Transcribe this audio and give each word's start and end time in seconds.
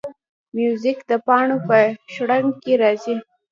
موزیک 0.55 0.99
د 1.09 1.11
پاڼو 1.25 1.57
په 1.67 1.77
شرنګ 2.13 2.49
کې 2.63 2.73
راځي. 2.81 3.15